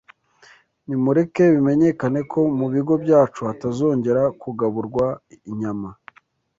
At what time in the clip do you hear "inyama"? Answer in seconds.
5.51-5.89